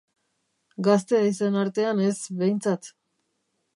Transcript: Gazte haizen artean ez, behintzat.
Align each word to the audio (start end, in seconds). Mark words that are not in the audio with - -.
Gazte 0.87 1.19
haizen 1.19 1.59
artean 1.65 2.03
ez, 2.07 2.15
behintzat. 2.41 2.91